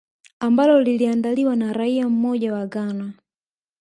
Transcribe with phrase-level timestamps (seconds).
[0.39, 3.13] ambalo liliandaliwa na raia mmoja wa ghana